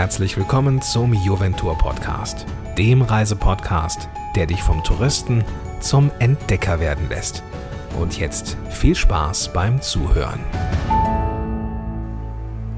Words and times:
herzlich 0.00 0.38
willkommen 0.38 0.80
zum 0.80 1.12
Juventur 1.12 1.76
Podcast, 1.76 2.46
dem 2.78 3.02
Reisepodcast, 3.02 4.08
der 4.34 4.46
dich 4.46 4.62
vom 4.62 4.82
Touristen 4.82 5.44
zum 5.80 6.10
Entdecker 6.20 6.80
werden 6.80 7.10
lässt. 7.10 7.42
Und 8.00 8.18
jetzt 8.18 8.56
viel 8.70 8.94
Spaß 8.94 9.52
beim 9.52 9.82
Zuhören. 9.82 10.40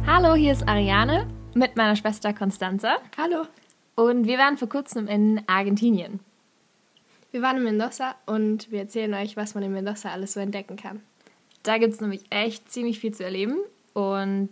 Hallo, 0.04 0.34
hier 0.34 0.50
ist 0.50 0.66
Ariane 0.66 1.28
mit 1.54 1.76
meiner 1.76 1.94
Schwester 1.94 2.32
Constanza. 2.32 2.96
Hallo. 3.16 3.46
Und 3.94 4.26
wir 4.26 4.38
waren 4.38 4.58
vor 4.58 4.68
kurzem 4.68 5.06
in 5.06 5.42
Argentinien. 5.46 6.18
Wir 7.30 7.40
waren 7.40 7.58
in 7.58 7.62
Mendoza 7.62 8.16
und 8.26 8.68
wir 8.72 8.80
erzählen 8.80 9.14
euch, 9.14 9.36
was 9.36 9.54
man 9.54 9.62
in 9.62 9.72
Mendoza 9.72 10.10
alles 10.10 10.32
so 10.32 10.40
entdecken 10.40 10.74
kann. 10.74 11.00
Da 11.62 11.78
gibt 11.78 11.94
es 11.94 12.00
nämlich 12.00 12.24
echt 12.30 12.72
ziemlich 12.72 12.98
viel 12.98 13.14
zu 13.14 13.22
erleben. 13.22 13.58
Und 13.92 14.50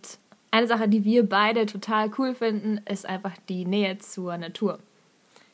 eine 0.51 0.67
Sache, 0.67 0.89
die 0.89 1.05
wir 1.05 1.29
beide 1.29 1.67
total 1.67 2.11
cool 2.19 2.35
finden, 2.35 2.81
ist 2.89 3.07
einfach 3.07 3.37
die 3.49 3.65
Nähe 3.65 3.99
zur 3.99 4.37
Natur. 4.37 4.79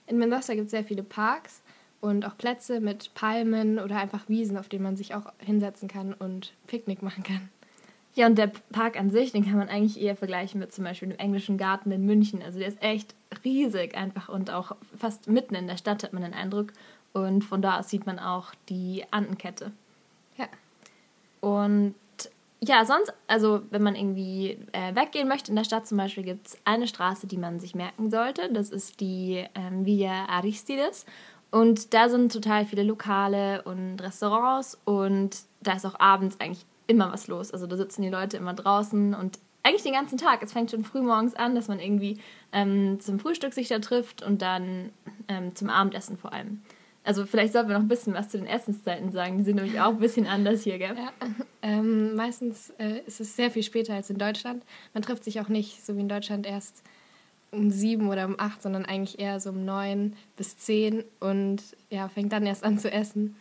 In 0.06 0.18
Mendoza 0.18 0.54
gibt 0.54 0.66
es 0.66 0.70
sehr 0.70 0.84
viele 0.84 1.02
Parks 1.02 1.62
und 2.00 2.24
auch 2.24 2.36
Plätze 2.38 2.80
mit 2.80 3.12
Palmen 3.14 3.78
oder 3.78 3.96
einfach 3.96 4.28
Wiesen, 4.28 4.56
auf 4.56 4.68
denen 4.68 4.84
man 4.84 4.96
sich 4.96 5.14
auch 5.14 5.32
hinsetzen 5.38 5.88
kann 5.88 6.14
und 6.14 6.54
Picknick 6.66 7.02
machen 7.02 7.22
kann. 7.22 7.48
Ja, 8.14 8.26
und 8.26 8.38
der 8.38 8.50
Park 8.72 8.98
an 8.98 9.10
sich, 9.10 9.32
den 9.32 9.44
kann 9.44 9.58
man 9.58 9.68
eigentlich 9.68 10.00
eher 10.00 10.16
vergleichen 10.16 10.58
mit 10.58 10.72
zum 10.72 10.84
Beispiel 10.84 11.08
dem 11.08 11.18
englischen 11.18 11.58
Garten 11.58 11.90
in 11.90 12.06
München. 12.06 12.42
Also 12.42 12.58
der 12.58 12.68
ist 12.68 12.82
echt 12.82 13.14
riesig 13.44 13.94
einfach 13.94 14.30
und 14.30 14.50
auch 14.50 14.74
fast 14.96 15.28
mitten 15.28 15.54
in 15.54 15.66
der 15.66 15.76
Stadt 15.76 16.02
hat 16.02 16.14
man 16.14 16.22
den 16.22 16.32
Eindruck. 16.32 16.72
Und 17.12 17.44
von 17.44 17.60
da 17.60 17.78
aus 17.78 17.90
sieht 17.90 18.06
man 18.06 18.18
auch 18.18 18.54
die 18.70 19.04
Andenkette. 19.10 19.72
Ja. 20.38 20.46
Und 21.40 21.94
ja, 22.60 22.84
sonst, 22.84 23.12
also 23.26 23.62
wenn 23.70 23.82
man 23.82 23.94
irgendwie 23.94 24.58
äh, 24.72 24.94
weggehen 24.94 25.28
möchte 25.28 25.50
in 25.50 25.56
der 25.56 25.64
Stadt 25.64 25.86
zum 25.86 25.98
Beispiel, 25.98 26.24
gibt 26.24 26.46
es 26.48 26.58
eine 26.64 26.86
Straße, 26.86 27.26
die 27.26 27.36
man 27.36 27.60
sich 27.60 27.74
merken 27.74 28.10
sollte. 28.10 28.50
Das 28.52 28.70
ist 28.70 29.00
die 29.00 29.44
ähm, 29.54 29.84
Villa 29.84 30.26
Aristides. 30.26 31.04
Und 31.50 31.94
da 31.94 32.08
sind 32.08 32.32
total 32.32 32.66
viele 32.66 32.82
Lokale 32.82 33.62
und 33.62 34.02
Restaurants 34.02 34.78
und 34.84 35.36
da 35.60 35.74
ist 35.74 35.86
auch 35.86 35.98
abends 36.00 36.40
eigentlich 36.40 36.66
immer 36.86 37.12
was 37.12 37.28
los. 37.28 37.52
Also 37.52 37.66
da 37.66 37.76
sitzen 37.76 38.02
die 38.02 38.10
Leute 38.10 38.36
immer 38.36 38.54
draußen 38.54 39.14
und 39.14 39.38
eigentlich 39.62 39.82
den 39.82 39.92
ganzen 39.92 40.18
Tag. 40.18 40.42
Es 40.42 40.52
fängt 40.52 40.70
schon 40.70 40.84
früh 40.84 41.02
morgens 41.02 41.34
an, 41.34 41.54
dass 41.54 41.68
man 41.68 41.80
irgendwie 41.80 42.18
ähm, 42.52 43.00
zum 43.00 43.18
Frühstück 43.18 43.52
sich 43.52 43.68
da 43.68 43.78
trifft 43.80 44.22
und 44.22 44.42
dann 44.42 44.90
ähm, 45.28 45.54
zum 45.54 45.70
Abendessen 45.70 46.16
vor 46.16 46.32
allem. 46.32 46.62
Also 47.06 47.24
vielleicht 47.24 47.52
sollten 47.52 47.68
wir 47.68 47.74
noch 47.74 47.84
ein 47.84 47.88
bisschen 47.88 48.14
was 48.14 48.28
zu 48.28 48.36
den 48.36 48.48
Essenszeiten 48.48 49.12
sagen. 49.12 49.38
Die 49.38 49.44
sind 49.44 49.56
nämlich 49.56 49.80
auch 49.80 49.90
ein 49.90 49.98
bisschen 49.98 50.26
anders 50.26 50.62
hier, 50.62 50.76
gell? 50.78 50.96
Ja. 50.96 51.12
Ähm, 51.62 52.16
meistens 52.16 52.70
äh, 52.78 53.00
ist 53.06 53.20
es 53.20 53.36
sehr 53.36 53.50
viel 53.50 53.62
später 53.62 53.94
als 53.94 54.10
in 54.10 54.18
Deutschland. 54.18 54.64
Man 54.92 55.04
trifft 55.04 55.22
sich 55.22 55.40
auch 55.40 55.48
nicht, 55.48 55.86
so 55.86 55.96
wie 55.96 56.00
in 56.00 56.08
Deutschland, 56.08 56.46
erst 56.46 56.82
um 57.52 57.70
sieben 57.70 58.08
oder 58.08 58.26
um 58.26 58.34
acht, 58.38 58.60
sondern 58.60 58.84
eigentlich 58.84 59.20
eher 59.20 59.38
so 59.38 59.50
um 59.50 59.64
neun 59.64 60.14
bis 60.36 60.58
zehn 60.58 61.04
und 61.20 61.62
ja, 61.90 62.08
fängt 62.08 62.32
dann 62.32 62.44
erst 62.44 62.64
an 62.64 62.76
zu 62.78 62.90
essen. 62.90 63.36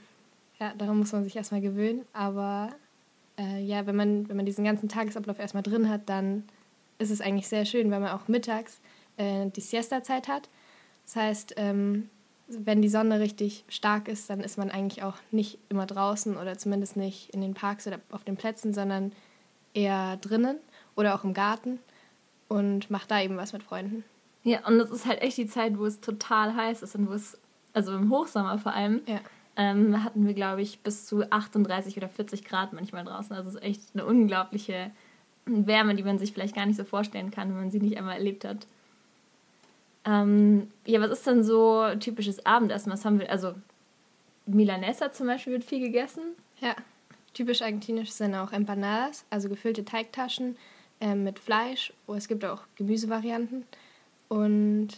Ja, 0.59 0.73
daran 0.77 0.99
muss 0.99 1.11
man 1.11 1.23
sich 1.23 1.35
erstmal 1.35 1.61
gewöhnen. 1.61 2.05
Aber 2.13 2.69
äh, 3.39 3.63
ja, 3.63 3.87
wenn 3.87 3.95
man, 3.95 4.29
wenn 4.29 4.37
man 4.37 4.45
diesen 4.45 4.63
ganzen 4.63 4.89
Tagesablauf 4.89 5.39
erstmal 5.39 5.63
drin 5.63 5.89
hat, 5.89 6.07
dann 6.07 6.43
ist 6.99 7.09
es 7.09 7.19
eigentlich 7.19 7.47
sehr 7.47 7.65
schön, 7.65 7.89
weil 7.89 7.99
man 7.99 8.11
auch 8.11 8.27
mittags 8.27 8.79
äh, 9.17 9.47
die 9.47 9.61
Siesta-Zeit 9.61 10.27
hat. 10.27 10.49
Das 11.05 11.15
heißt, 11.15 11.53
ähm, 11.57 12.09
wenn 12.47 12.81
die 12.81 12.89
Sonne 12.89 13.19
richtig 13.19 13.65
stark 13.67 14.07
ist, 14.07 14.29
dann 14.29 14.39
ist 14.39 14.57
man 14.57 14.69
eigentlich 14.69 15.03
auch 15.03 15.15
nicht 15.31 15.57
immer 15.69 15.85
draußen 15.85 16.37
oder 16.37 16.57
zumindest 16.57 16.95
nicht 16.95 17.29
in 17.31 17.41
den 17.41 17.53
Parks 17.53 17.87
oder 17.87 17.99
auf 18.11 18.23
den 18.23 18.37
Plätzen, 18.37 18.73
sondern 18.73 19.11
eher 19.73 20.17
drinnen 20.17 20.57
oder 20.95 21.15
auch 21.15 21.23
im 21.23 21.33
Garten 21.33 21.79
und 22.47 22.91
macht 22.91 23.11
da 23.11 23.21
eben 23.21 23.37
was 23.37 23.53
mit 23.53 23.63
Freunden. 23.63 24.03
Ja, 24.43 24.65
und 24.67 24.77
das 24.77 24.91
ist 24.91 25.07
halt 25.07 25.21
echt 25.21 25.37
die 25.37 25.47
Zeit, 25.47 25.77
wo 25.79 25.85
es 25.85 26.01
total 26.01 26.55
heiß 26.55 26.83
ist 26.83 26.95
und 26.95 27.09
wo 27.09 27.13
es, 27.13 27.39
also 27.73 27.95
im 27.95 28.11
Hochsommer 28.11 28.59
vor 28.59 28.73
allem, 28.73 29.01
ja. 29.07 29.19
ähm, 29.55 30.03
hatten 30.03 30.27
wir, 30.27 30.35
glaube 30.35 30.61
ich, 30.61 30.79
bis 30.79 31.07
zu 31.07 31.29
38 31.29 31.97
oder 31.97 32.09
40 32.09 32.45
Grad 32.45 32.71
manchmal 32.71 33.03
draußen. 33.03 33.35
Also 33.35 33.49
es 33.49 33.55
ist 33.55 33.63
echt 33.63 33.81
eine 33.95 34.05
unglaubliche 34.05 34.91
Wärme, 35.45 35.95
die 35.95 36.03
man 36.03 36.19
sich 36.19 36.31
vielleicht 36.31 36.55
gar 36.55 36.67
nicht 36.67 36.77
so 36.77 36.83
vorstellen 36.83 37.31
kann, 37.31 37.49
wenn 37.49 37.57
man 37.57 37.71
sie 37.71 37.79
nicht 37.79 37.97
einmal 37.97 38.17
erlebt 38.17 38.45
hat. 38.45 38.67
Ähm, 40.05 40.69
ja, 40.85 41.01
was 41.01 41.11
ist 41.11 41.27
denn 41.27 41.43
so 41.43 41.83
typisches 41.99 42.45
Abendessen? 42.45 42.91
Was 42.91 43.05
haben 43.05 43.19
wir, 43.19 43.31
also 43.31 43.53
Milanesa 44.45 45.11
zum 45.11 45.27
Beispiel 45.27 45.53
wird 45.53 45.63
viel 45.63 45.79
gegessen. 45.79 46.21
Ja, 46.59 46.75
typisch 47.33 47.61
argentinisch 47.61 48.11
sind 48.11 48.35
auch 48.35 48.51
Empanadas, 48.51 49.25
also 49.29 49.49
gefüllte 49.49 49.83
Teigtaschen 49.85 50.57
äh, 50.99 51.15
mit 51.15 51.39
Fleisch. 51.39 51.93
Oh, 52.07 52.13
es 52.13 52.27
gibt 52.27 52.45
auch 52.45 52.61
Gemüsevarianten 52.75 53.65
und 54.27 54.89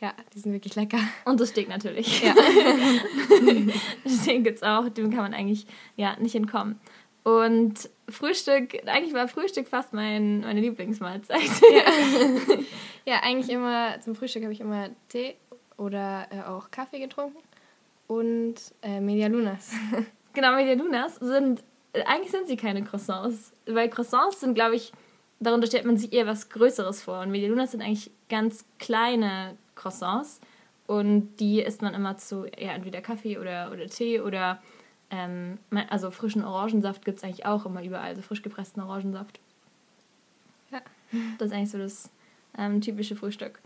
ja, 0.00 0.12
die 0.34 0.38
sind 0.38 0.52
wirklich 0.52 0.74
lecker. 0.74 1.00
Und 1.24 1.40
das 1.40 1.50
Steak 1.50 1.68
natürlich. 1.68 2.22
Ja. 2.22 2.34
Steak 4.06 4.44
gibt 4.44 4.58
es 4.58 4.62
auch, 4.62 4.88
dem 4.88 5.10
kann 5.10 5.20
man 5.20 5.34
eigentlich 5.34 5.66
ja, 5.96 6.16
nicht 6.18 6.34
entkommen. 6.34 6.78
Und 7.24 7.90
Frühstück, 8.08 8.76
eigentlich 8.86 9.12
war 9.12 9.26
Frühstück 9.26 9.66
fast 9.66 9.92
mein, 9.92 10.40
meine 10.40 10.60
Lieblingsmahlzeit. 10.60 11.40
Ja, 11.72 11.82
ja 13.06 13.20
eigentlich 13.22 13.50
immer, 13.50 13.98
zum 14.00 14.14
Frühstück 14.14 14.42
habe 14.42 14.52
ich 14.52 14.60
immer 14.60 14.90
Tee 15.08 15.36
oder 15.78 16.26
äh, 16.30 16.42
auch 16.42 16.70
Kaffee 16.70 16.98
getrunken 16.98 17.38
und 18.06 18.54
äh, 18.82 19.00
Medialunas. 19.00 19.72
Genau, 20.34 20.54
Medialunas 20.54 21.16
sind, 21.16 21.64
eigentlich 22.04 22.30
sind 22.30 22.46
sie 22.46 22.58
keine 22.58 22.84
Croissants, 22.84 23.54
weil 23.64 23.88
Croissants 23.88 24.40
sind, 24.40 24.54
glaube 24.54 24.76
ich, 24.76 24.92
darunter 25.40 25.66
stellt 25.66 25.86
man 25.86 25.96
sich 25.96 26.12
eher 26.12 26.26
was 26.26 26.50
Größeres 26.50 27.02
vor 27.02 27.20
und 27.20 27.30
Medialunas 27.30 27.70
sind 27.70 27.80
eigentlich 27.80 28.10
ganz 28.28 28.66
kleine 28.78 29.56
Croissants 29.76 30.42
und 30.86 31.36
die 31.36 31.62
isst 31.62 31.80
man 31.80 31.94
immer 31.94 32.18
zu 32.18 32.44
ja, 32.58 32.72
entweder 32.72 33.00
Kaffee 33.00 33.38
oder, 33.38 33.70
oder 33.72 33.86
Tee 33.86 34.20
oder 34.20 34.60
ähm, 35.10 35.58
also 35.88 36.10
frischen 36.10 36.44
Orangensaft 36.44 37.02
gibt 37.06 37.16
es 37.16 37.24
eigentlich 37.24 37.46
auch 37.46 37.64
immer 37.64 37.82
überall, 37.82 38.08
also 38.08 38.20
frisch 38.20 38.42
gepressten 38.42 38.82
Orangensaft. 38.82 39.40
Ja. 40.70 40.82
Das 41.38 41.48
ist 41.48 41.54
eigentlich 41.54 41.70
so 41.70 41.78
das 41.78 42.10
ähm, 42.58 42.80
typische 42.80 43.16
Frühstück. 43.16 43.60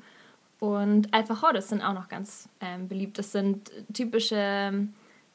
Und 0.58 1.12
Alfajores 1.14 1.68
sind 1.68 1.82
auch 1.82 1.94
noch 1.94 2.08
ganz 2.08 2.48
ähm, 2.60 2.86
beliebt. 2.86 3.18
Das 3.18 3.32
sind 3.32 3.70
typische, 3.94 4.36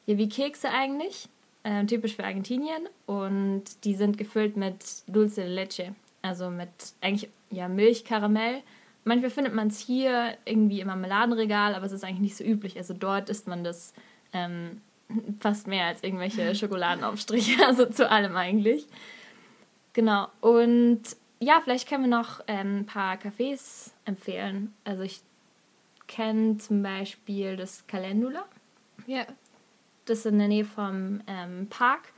ja, 0.06 0.18
wie 0.18 0.28
Kekse 0.28 0.70
eigentlich, 0.70 1.28
äh, 1.64 1.84
typisch 1.84 2.14
für 2.14 2.24
Argentinien. 2.24 2.88
Und 3.06 3.64
die 3.84 3.94
sind 3.94 4.18
gefüllt 4.18 4.56
mit 4.56 4.84
Dulce 5.08 5.42
de 5.42 5.48
Leche, 5.48 5.94
also 6.22 6.48
mit 6.48 6.68
eigentlich 7.00 7.28
ja, 7.50 7.68
Milch, 7.68 8.04
Karamell. 8.04 8.62
Manchmal 9.04 9.30
findet 9.30 9.54
man 9.54 9.68
es 9.68 9.80
hier 9.80 10.36
irgendwie 10.44 10.80
im 10.80 10.88
Marmeladenregal, 10.88 11.74
aber 11.74 11.86
es 11.86 11.92
ist 11.92 12.04
eigentlich 12.04 12.20
nicht 12.20 12.36
so 12.36 12.44
üblich. 12.44 12.76
Also 12.76 12.94
dort 12.94 13.28
isst 13.28 13.48
man 13.48 13.64
das 13.64 13.94
ähm, 14.32 14.80
fast 15.40 15.66
mehr 15.66 15.86
als 15.86 16.02
irgendwelche 16.02 16.54
Schokoladenaufstriche, 16.56 17.66
also 17.66 17.86
zu 17.86 18.08
allem 18.10 18.36
eigentlich. 18.36 18.86
Genau. 19.92 20.28
Und 20.40 21.02
ja, 21.38 21.60
vielleicht 21.62 21.88
können 21.88 22.04
wir 22.04 22.16
noch 22.16 22.40
ähm, 22.46 22.80
ein 22.80 22.86
paar 22.86 23.16
Cafés 23.16 23.90
empfehlen. 24.04 24.74
Also 24.84 25.02
ich 25.02 25.20
kenne 26.06 26.58
zum 26.58 26.82
Beispiel 26.82 27.56
das 27.56 27.86
Calendula. 27.86 28.44
Ja. 29.06 29.26
Das 30.06 30.24
in 30.24 30.38
der 30.38 30.48
Nähe 30.48 30.64
vom 30.64 31.20
ähm, 31.26 31.66
Park 31.68 32.12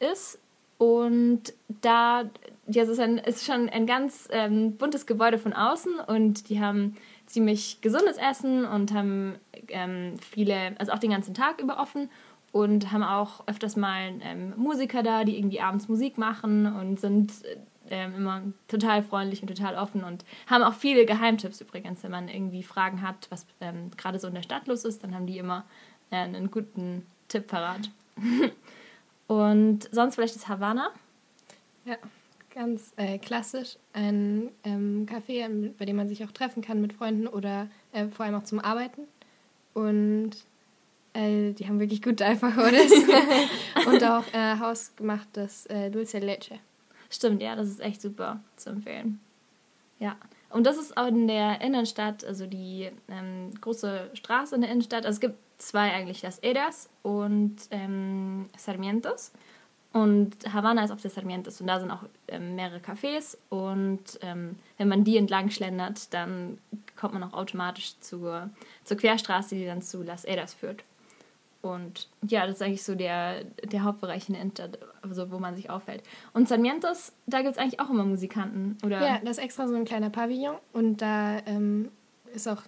ist. 0.00 0.38
Und 0.78 1.52
da, 1.82 2.24
ja, 2.66 2.82
es 2.82 2.88
ist, 2.88 2.98
ein, 2.98 3.18
ist 3.18 3.44
schon 3.44 3.68
ein 3.68 3.86
ganz 3.86 4.28
ähm, 4.30 4.76
buntes 4.76 5.06
Gebäude 5.06 5.38
von 5.38 5.52
außen 5.52 6.00
und 6.00 6.48
die 6.48 6.60
haben 6.60 6.96
ziemlich 7.26 7.80
gesundes 7.80 8.16
Essen 8.16 8.64
und 8.64 8.92
haben 8.92 9.36
ähm, 9.68 10.14
viele, 10.20 10.74
also 10.78 10.92
auch 10.92 10.98
den 10.98 11.10
ganzen 11.10 11.32
Tag 11.32 11.60
über 11.60 11.78
offen 11.78 12.10
und 12.52 12.92
haben 12.92 13.02
auch 13.02 13.46
öfters 13.46 13.76
mal 13.76 14.12
ähm, 14.20 14.52
Musiker 14.56 15.02
da, 15.02 15.24
die 15.24 15.38
irgendwie 15.38 15.60
abends 15.60 15.88
Musik 15.88 16.18
machen 16.18 16.66
und 16.66 17.00
sind 17.00 17.32
ähm, 17.94 18.14
immer 18.16 18.42
total 18.66 19.02
freundlich 19.02 19.40
und 19.40 19.48
total 19.48 19.76
offen 19.76 20.02
und 20.02 20.24
haben 20.48 20.64
auch 20.64 20.74
viele 20.74 21.06
Geheimtipps 21.06 21.60
übrigens, 21.60 22.02
wenn 22.02 22.10
man 22.10 22.28
irgendwie 22.28 22.62
Fragen 22.62 23.02
hat, 23.02 23.28
was 23.30 23.46
ähm, 23.60 23.90
gerade 23.96 24.18
so 24.18 24.26
in 24.26 24.34
der 24.34 24.42
Stadt 24.42 24.66
los 24.66 24.84
ist, 24.84 25.04
dann 25.04 25.14
haben 25.14 25.26
die 25.26 25.38
immer 25.38 25.64
äh, 26.10 26.16
einen 26.16 26.50
guten 26.50 27.06
Tipp 27.28 27.46
parat. 27.46 27.90
und 29.28 29.88
sonst 29.92 30.16
vielleicht 30.16 30.34
das 30.34 30.48
Havanna. 30.48 30.90
Ja, 31.84 31.96
ganz 32.52 32.92
äh, 32.96 33.18
klassisch. 33.18 33.76
Ein 33.92 34.50
ähm, 34.64 35.06
Café, 35.08 35.70
bei 35.78 35.84
dem 35.84 35.96
man 35.96 36.08
sich 36.08 36.24
auch 36.24 36.32
treffen 36.32 36.62
kann 36.62 36.80
mit 36.80 36.94
Freunden 36.94 37.28
oder 37.28 37.68
äh, 37.92 38.08
vor 38.08 38.26
allem 38.26 38.34
auch 38.34 38.44
zum 38.44 38.58
Arbeiten. 38.58 39.02
Und 39.72 40.32
äh, 41.12 41.52
die 41.52 41.68
haben 41.68 41.78
wirklich 41.78 42.02
gute 42.02 42.26
Alfajores. 42.26 42.92
und 43.86 44.02
auch 44.04 44.24
äh, 44.32 44.58
hausgemachtes 44.58 45.66
äh, 45.66 45.90
Dulce 45.90 46.18
Leche. 46.18 46.58
Stimmt, 47.14 47.42
ja, 47.42 47.54
das 47.54 47.68
ist 47.68 47.80
echt 47.80 48.02
super 48.02 48.40
zu 48.56 48.70
empfehlen. 48.70 49.20
Ja. 50.00 50.16
Und 50.50 50.64
das 50.66 50.76
ist 50.76 50.96
auch 50.96 51.06
in 51.06 51.28
der 51.28 51.60
Innenstadt, 51.60 52.24
also 52.24 52.46
die 52.46 52.90
ähm, 53.08 53.52
große 53.60 54.10
Straße 54.14 54.56
in 54.56 54.62
der 54.62 54.70
Innenstadt. 54.70 55.06
Also 55.06 55.16
es 55.16 55.20
gibt 55.20 55.36
zwei 55.58 55.92
eigentlich, 55.92 56.22
das 56.22 56.40
Eras 56.40 56.88
und 57.02 57.56
ähm, 57.70 58.48
Sarmientos. 58.56 59.30
Und 59.92 60.52
Havanna 60.52 60.82
ist 60.82 60.90
auf 60.90 61.02
der 61.02 61.10
Sarmientos 61.12 61.60
und 61.60 61.68
da 61.68 61.78
sind 61.78 61.92
auch 61.92 62.02
ähm, 62.26 62.56
mehrere 62.56 62.78
Cafés 62.78 63.38
und 63.48 64.18
ähm, 64.22 64.56
wenn 64.76 64.88
man 64.88 65.04
die 65.04 65.16
entlang 65.16 65.50
schlendert, 65.50 66.12
dann 66.12 66.58
kommt 66.96 67.14
man 67.14 67.22
auch 67.22 67.32
automatisch 67.32 67.94
zur, 68.00 68.50
zur 68.82 68.96
Querstraße, 68.96 69.54
die 69.54 69.66
dann 69.66 69.82
zu 69.82 70.02
Las 70.02 70.24
Eras 70.24 70.52
führt. 70.52 70.82
Und 71.64 72.08
ja, 72.26 72.46
das 72.46 72.56
ist 72.56 72.62
eigentlich 72.62 72.82
so 72.82 72.94
der, 72.94 73.44
der 73.44 73.84
Hauptbereich 73.84 74.28
in 74.28 74.34
der 74.34 74.42
Inter, 74.42 74.68
also 75.02 75.30
wo 75.30 75.38
man 75.38 75.56
sich 75.56 75.70
aufhält. 75.70 76.02
Und 76.32 76.48
Sarmientos, 76.48 77.12
da 77.26 77.42
gibt 77.42 77.52
es 77.52 77.58
eigentlich 77.58 77.80
auch 77.80 77.90
immer 77.90 78.04
Musikanten, 78.04 78.76
oder? 78.84 79.00
Ja, 79.00 79.18
das 79.20 79.38
ist 79.38 79.44
extra 79.44 79.66
so 79.66 79.74
ein 79.74 79.84
kleiner 79.84 80.10
Pavillon 80.10 80.56
und 80.72 81.00
da 81.00 81.38
ähm, 81.46 81.90
ist 82.34 82.48
auch 82.48 82.62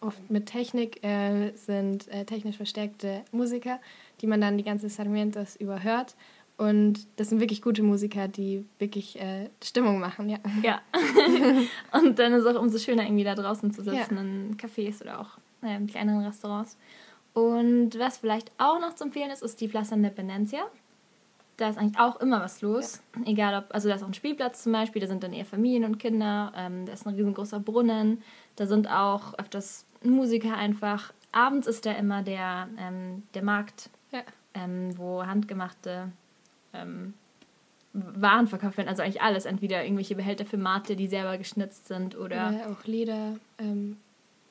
oft 0.00 0.30
mit 0.30 0.46
Technik, 0.46 1.04
äh, 1.04 1.52
sind 1.54 2.08
äh, 2.08 2.24
technisch 2.24 2.56
verstärkte 2.56 3.22
Musiker, 3.32 3.80
die 4.20 4.26
man 4.26 4.40
dann 4.40 4.58
die 4.58 4.64
ganze 4.64 4.88
Sarmientos 4.88 5.56
überhört. 5.56 6.14
Und 6.56 7.06
das 7.16 7.30
sind 7.30 7.40
wirklich 7.40 7.62
gute 7.62 7.82
Musiker, 7.82 8.28
die 8.28 8.64
wirklich 8.78 9.20
äh, 9.20 9.50
Stimmung 9.62 9.98
machen, 9.98 10.28
ja. 10.28 10.38
Ja. 10.62 10.82
und 11.92 12.18
dann 12.18 12.32
ist 12.32 12.44
es 12.44 12.54
auch 12.54 12.60
umso 12.60 12.78
schöner, 12.78 13.02
irgendwie 13.02 13.24
da 13.24 13.34
draußen 13.34 13.72
zu 13.72 13.82
sitzen 13.82 14.14
ja. 14.14 14.20
in 14.20 14.56
Cafés 14.56 15.02
oder 15.02 15.20
auch 15.20 15.38
in 15.62 15.86
kleineren 15.88 16.24
Restaurants. 16.24 16.76
Und 17.34 17.98
was 17.98 18.18
vielleicht 18.18 18.50
auch 18.58 18.80
noch 18.80 18.94
zu 18.94 19.04
empfehlen 19.04 19.30
ist, 19.30 19.42
ist 19.42 19.60
die 19.60 19.68
Plaza 19.68 19.96
Independencia. 19.96 20.62
Da 21.56 21.68
ist 21.68 21.78
eigentlich 21.78 21.98
auch 21.98 22.20
immer 22.20 22.40
was 22.40 22.62
los. 22.62 23.02
Ja. 23.16 23.22
Egal 23.26 23.62
ob, 23.62 23.74
also 23.74 23.88
da 23.88 23.96
ist 23.96 24.02
auch 24.02 24.08
ein 24.08 24.14
Spielplatz 24.14 24.62
zum 24.62 24.72
Beispiel, 24.72 25.00
da 25.00 25.06
sind 25.06 25.22
dann 25.22 25.32
eher 25.32 25.44
Familien 25.44 25.84
und 25.84 25.98
Kinder, 25.98 26.52
ähm, 26.56 26.86
da 26.86 26.92
ist 26.92 27.06
ein 27.06 27.14
riesengroßer 27.14 27.60
Brunnen, 27.60 28.22
da 28.56 28.66
sind 28.66 28.88
auch 28.88 29.38
öfters 29.38 29.84
Musiker 30.02 30.56
einfach. 30.56 31.12
Abends 31.30 31.66
ist 31.66 31.86
da 31.86 31.92
immer 31.92 32.22
der, 32.22 32.68
ähm, 32.78 33.24
der 33.34 33.42
Markt, 33.42 33.90
ja. 34.10 34.22
ähm, 34.54 34.96
wo 34.96 35.24
handgemachte 35.24 36.10
ähm, 36.72 37.14
Waren 37.92 38.48
verkauft 38.48 38.76
werden. 38.76 38.88
Also 38.88 39.02
eigentlich 39.02 39.22
alles. 39.22 39.44
Entweder 39.44 39.84
irgendwelche 39.84 40.16
Behälter 40.16 40.44
für 40.44 40.56
Mate, 40.56 40.96
die 40.96 41.06
selber 41.06 41.38
geschnitzt 41.38 41.86
sind 41.86 42.16
oder. 42.16 42.52
Ja, 42.52 42.66
auch 42.66 42.84
Leder. 42.86 43.36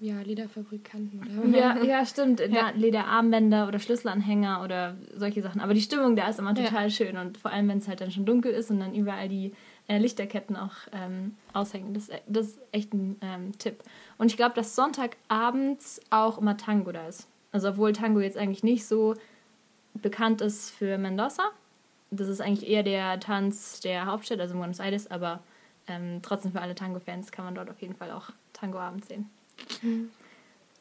Ja, 0.04 0.20
Lederfabrikanten 0.20 1.22
oder. 1.22 1.58
Ja, 1.58 1.82
ja 1.82 2.06
stimmt. 2.06 2.42
Ja. 2.42 2.72
Lederarmbänder 2.72 3.70
oder 3.70 3.80
Schlüsselanhänger 3.80 4.62
oder 4.62 4.98
solche 5.16 5.42
Sachen. 5.42 5.62
Aber 5.62 5.74
die 5.74 5.80
Stimmung 5.80 6.18
da 6.18 6.28
ist 6.28 6.40
immer 6.40 6.54
total 6.54 6.84
ja. 6.84 6.90
schön. 6.90 7.16
Und 7.16 7.38
vor 7.38 7.52
allem, 7.52 7.70
wenn 7.70 7.78
es 7.78 7.88
halt 7.88 8.02
dann 8.02 8.12
schon 8.12 8.26
dunkel 8.26 8.52
ist 8.52 8.70
und 8.70 8.82
dann 8.82 8.94
überall 8.94 9.30
die 9.30 9.54
äh, 9.88 9.98
Lichterketten 9.98 10.58
auch 10.58 10.74
ähm, 10.92 11.36
aushängen. 11.54 11.94
Das, 11.94 12.10
das 12.28 12.48
ist 12.48 12.60
echt 12.74 12.94
ein 12.94 13.16
ähm, 13.22 13.58
Tipp. 13.58 13.82
Und 14.18 14.28
ich 14.28 14.36
glaube, 14.36 14.54
dass 14.56 14.76
Sonntagabends 14.76 16.02
auch 16.10 16.38
immer 16.38 16.58
Tango 16.58 16.92
da 16.92 17.08
ist. 17.08 17.30
Also 17.54 17.70
obwohl 17.70 17.94
Tango 17.94 18.20
jetzt 18.20 18.38
eigentlich 18.38 18.62
nicht 18.62 18.86
so 18.86 19.16
bekannt 19.94 20.42
ist 20.42 20.72
für 20.72 20.98
Mendoza, 20.98 21.44
das 22.12 22.28
ist 22.28 22.42
eigentlich 22.42 22.70
eher 22.70 22.84
der 22.84 23.22
Tanz 23.22 23.80
der 23.80 24.06
Hauptstadt, 24.06 24.42
also 24.42 24.54
Buenos 24.56 24.80
Aires, 24.80 25.10
aber 25.10 25.42
ähm, 25.88 26.20
trotzdem 26.22 26.52
für 26.52 26.62
alle 26.62 26.76
Tango-Fans 26.76 27.32
kann 27.32 27.46
man 27.46 27.56
dort 27.56 27.70
auf 27.70 27.82
jeden 27.82 27.96
Fall 27.96 28.12
auch 28.12 28.32
Tango-Abend 28.52 29.06
sehen. 29.06 29.30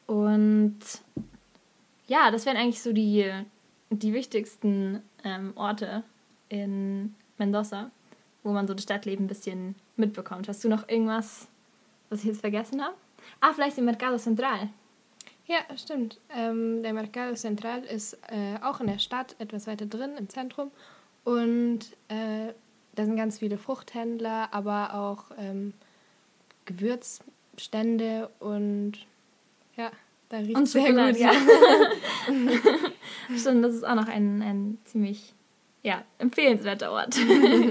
Und 0.07 0.79
ja, 2.07 2.31
das 2.31 2.45
wären 2.45 2.57
eigentlich 2.57 2.81
so 2.81 2.93
die, 2.93 3.31
die 3.89 4.13
wichtigsten 4.13 5.01
ähm, 5.23 5.53
Orte 5.55 6.03
in 6.49 7.15
Mendoza, 7.37 7.91
wo 8.43 8.51
man 8.51 8.67
so 8.67 8.73
das 8.73 8.83
Stadtleben 8.83 9.25
ein 9.25 9.29
bisschen 9.29 9.75
mitbekommt. 9.95 10.47
Hast 10.47 10.63
du 10.63 10.69
noch 10.69 10.87
irgendwas, 10.89 11.47
was 12.09 12.19
ich 12.19 12.25
jetzt 12.25 12.41
vergessen 12.41 12.83
habe? 12.83 12.95
Ah, 13.39 13.53
vielleicht 13.53 13.77
den 13.77 13.85
Mercado 13.85 14.17
Central. 14.17 14.69
Ja, 15.45 15.57
stimmt. 15.75 16.19
Ähm, 16.29 16.83
der 16.83 16.93
Mercado 16.93 17.35
Central 17.35 17.83
ist 17.83 18.17
äh, 18.29 18.57
auch 18.61 18.79
in 18.79 18.87
der 18.87 18.99
Stadt, 18.99 19.35
etwas 19.39 19.67
weiter 19.67 19.85
drin, 19.85 20.11
im 20.17 20.29
Zentrum. 20.29 20.71
Und 21.23 21.79
äh, 22.07 22.53
da 22.95 23.05
sind 23.05 23.15
ganz 23.15 23.39
viele 23.39 23.57
Fruchthändler, 23.57 24.53
aber 24.53 24.93
auch 24.93 25.25
ähm, 25.37 25.73
Gewürzstände 27.53 28.29
und 28.39 28.93
ja, 29.75 29.91
da 30.29 30.37
riecht 30.37 30.57
es 30.57 30.71
sehr 30.71 30.91
gut. 30.91 31.17
Ja. 31.17 31.31
Stimmt, 33.37 33.63
das 33.63 33.73
ist 33.73 33.85
auch 33.85 33.95
noch 33.95 34.07
ein, 34.07 34.41
ein 34.41 34.77
ziemlich 34.85 35.33
ja, 35.83 36.03
empfehlenswerter 36.17 36.91
Ort. 36.91 37.15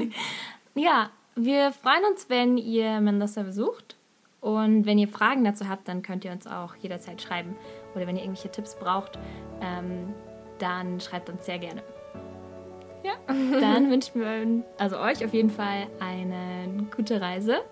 ja, 0.74 1.10
wir 1.34 1.72
freuen 1.72 2.04
uns, 2.10 2.28
wenn 2.28 2.58
ihr 2.58 3.00
Mendoza 3.00 3.42
besucht. 3.42 3.96
Und 4.40 4.86
wenn 4.86 4.98
ihr 4.98 5.08
Fragen 5.08 5.44
dazu 5.44 5.68
habt, 5.68 5.86
dann 5.86 6.02
könnt 6.02 6.24
ihr 6.24 6.32
uns 6.32 6.48
auch 6.48 6.74
jederzeit 6.76 7.22
schreiben. 7.22 7.56
Oder 7.94 8.08
wenn 8.08 8.16
ihr 8.16 8.22
irgendwelche 8.22 8.50
Tipps 8.50 8.74
braucht, 8.74 9.18
ähm, 9.60 10.12
dann 10.58 11.00
schreibt 11.00 11.30
uns 11.30 11.46
sehr 11.46 11.58
gerne. 11.58 11.82
Ja. 13.04 13.12
Dann 13.60 13.90
wünschen 13.90 14.20
wir 14.20 14.64
also 14.78 14.98
euch 14.98 15.24
auf 15.24 15.34
jeden 15.34 15.50
Fall 15.50 15.88
eine 15.98 16.86
gute 16.94 17.20
Reise 17.20 17.62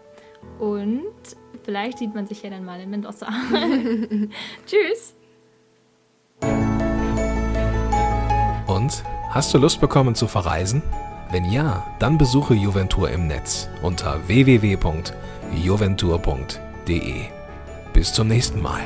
und 0.58 1.36
vielleicht 1.64 1.98
sieht 1.98 2.14
man 2.14 2.26
sich 2.26 2.42
ja 2.42 2.50
dann 2.50 2.64
mal 2.64 2.80
in 2.80 2.90
Mendoza. 2.90 3.26
Tschüss. 4.66 5.14
Und 8.66 9.04
hast 9.30 9.52
du 9.52 9.58
Lust 9.58 9.80
bekommen 9.80 10.14
zu 10.14 10.26
verreisen? 10.26 10.82
Wenn 11.30 11.44
ja, 11.44 11.86
dann 11.98 12.18
besuche 12.18 12.54
Juventur 12.54 13.10
im 13.10 13.28
Netz 13.28 13.68
unter 13.82 14.26
www.juventur.de. 14.26 17.14
Bis 17.92 18.12
zum 18.12 18.28
nächsten 18.28 18.60
Mal. 18.60 18.80